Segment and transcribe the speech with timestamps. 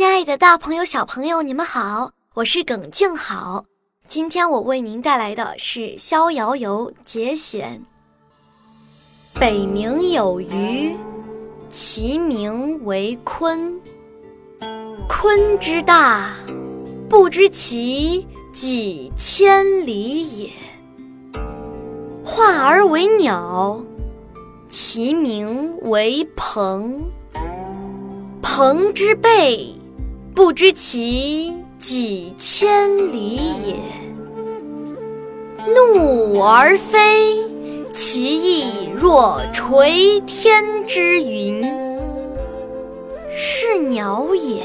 [0.00, 3.62] 亲爱的，大朋友、小朋友，你们好，我是耿静好。
[4.08, 7.78] 今天我为您带来的是《逍遥游》节选。
[9.34, 10.96] 北冥有鱼，
[11.68, 13.78] 其名为鲲。
[15.06, 16.30] 鲲之大，
[17.06, 20.50] 不知其几千里也。
[22.24, 23.78] 化而为鸟，
[24.70, 27.04] 其名为鹏。
[28.40, 29.74] 鹏之背，
[30.34, 33.36] 不知其几千里
[33.66, 33.76] 也。
[35.74, 37.36] 怒而飞，
[37.92, 41.62] 其翼若垂天之云。
[43.36, 44.62] 是鸟也。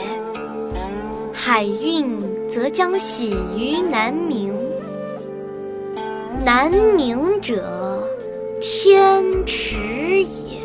[1.34, 2.18] 海运
[2.50, 4.52] 则将徙于南冥。
[6.44, 8.08] 南冥者，
[8.62, 9.76] 天池
[10.24, 10.60] 也。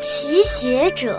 [0.00, 1.18] 其邪者，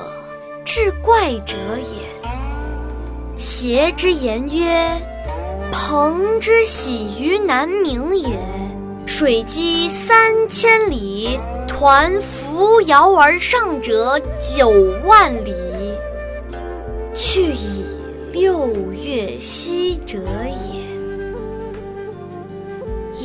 [0.71, 3.39] 是怪者也。
[3.39, 5.01] 邪之言曰
[5.73, 8.37] ：“鹏之徙于南冥也，
[9.07, 14.69] 水击三千里，抟扶摇而上者九
[15.07, 15.55] 万里，
[17.15, 17.83] 去以
[18.31, 20.83] 六月息者也。”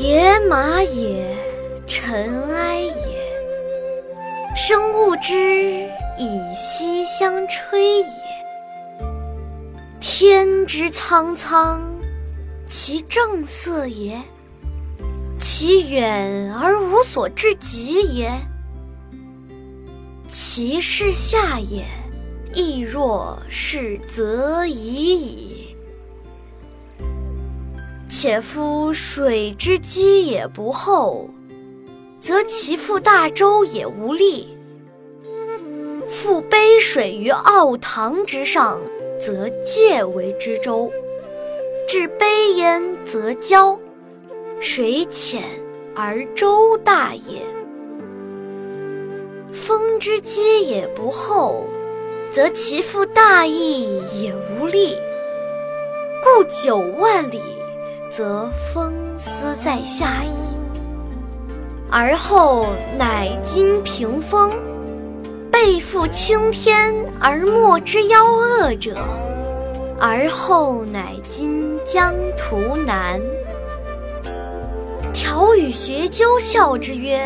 [0.01, 1.37] 野马也，
[1.87, 2.95] 尘埃也。
[4.57, 5.87] 生物之，
[6.19, 8.07] 以息相吹也。
[10.01, 11.81] 天之苍苍，
[12.67, 14.17] 其正色也；
[15.41, 18.31] 其远而无所至极也。
[20.29, 21.85] 其视下也，
[22.55, 25.77] 亦若是则已矣。
[28.07, 31.29] 且夫水之积也不厚，
[32.21, 34.54] 则其覆大舟也无力；
[36.15, 38.81] 覆杯水于奥堂之上，
[39.19, 40.89] 则介为之舟；
[41.89, 43.77] 置杯焉，则骄。
[44.61, 45.43] 水浅
[45.95, 47.43] 而舟大也。
[49.53, 51.65] 风之积也不厚，
[52.31, 54.97] 则其覆大翼也无力。
[56.23, 57.41] 故九万里。
[58.17, 60.57] 则风思在下矣。
[61.91, 64.53] 而后乃今平风，
[65.55, 68.93] 背负青天而莫之夭恶者；
[70.01, 73.21] 而后乃今将图南。
[75.13, 77.25] 条与学究笑之曰：“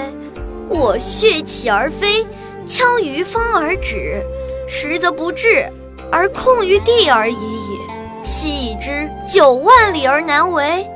[0.69, 2.23] 我血起而飞，
[2.67, 4.23] 枪于风而止，
[4.69, 5.67] 实则不至，
[6.13, 7.79] 而控于地而已也。”
[8.23, 10.87] 昔已之九万里而难为，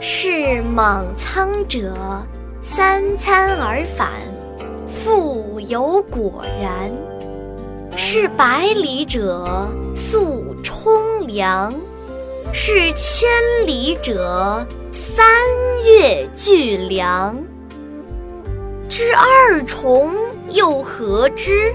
[0.00, 1.94] 是莽苍者
[2.62, 4.08] 三餐而返，
[5.02, 6.90] 复有果然；
[7.96, 9.66] 是百里者
[9.96, 11.72] 速冲凉；
[12.52, 13.30] 是千
[13.66, 15.24] 里者三
[15.84, 17.34] 月聚粮。
[18.90, 20.14] 知二重
[20.50, 21.74] 又何知？